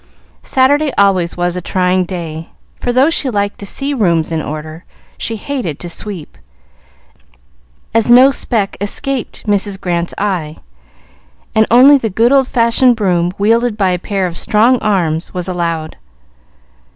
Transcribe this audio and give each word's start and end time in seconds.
Saturday 0.41 0.91
always 0.97 1.37
was 1.37 1.55
a 1.55 1.61
trying 1.61 2.05
day, 2.05 2.49
for, 2.79 2.91
though 2.91 3.11
she 3.11 3.29
liked 3.29 3.59
to 3.59 3.67
see 3.67 3.93
rooms 3.93 4.31
in 4.31 4.41
order, 4.41 4.83
she 5.15 5.35
hated 5.35 5.77
to 5.77 5.87
sweep, 5.87 6.39
as 7.93 8.09
no 8.09 8.31
speck 8.31 8.75
escaped 8.81 9.45
Mrs. 9.45 9.79
Grant's 9.79 10.15
eye, 10.17 10.57
and 11.53 11.67
only 11.69 11.99
the 11.99 12.09
good 12.09 12.31
old 12.31 12.47
fashioned 12.47 12.95
broom, 12.95 13.31
wielded 13.37 13.77
by 13.77 13.91
a 13.91 13.99
pair 13.99 14.25
of 14.25 14.39
strong 14.39 14.79
arms, 14.79 15.35
was 15.35 15.47
allowed. 15.47 15.97